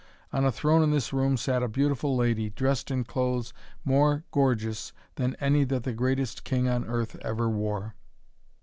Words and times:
On 0.33 0.43
a 0.43 0.51
throne 0.51 0.81
in 0.81 0.89
this 0.89 1.13
room 1.13 1.37
sat 1.37 1.61
a 1.61 1.67
beautiful 1.67 2.15
lady, 2.15 2.49
dressed 2.49 2.89
in 2.89 3.03
clothes 3.03 3.53
more 3.85 4.23
gorgeous 4.31 4.93
than 5.13 5.35
any 5.39 5.63
that 5.65 5.83
the 5.83 5.93
greatest 5.93 6.43
king 6.43 6.67
on 6.67 6.85
earth 6.87 7.17
ever 7.21 7.47
wore. 7.47 7.93